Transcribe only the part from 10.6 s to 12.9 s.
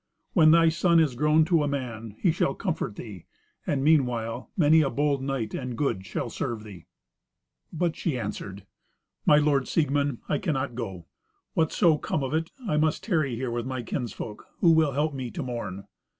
go. Whatso come of it, I